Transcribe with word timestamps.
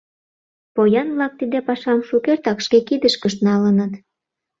Поян-влак 0.75 1.33
тиде 1.39 1.59
пашам 1.67 1.99
шукертак 2.07 2.57
шке 2.65 2.79
кидышкышт 2.87 3.39
налыныт. 3.47 3.93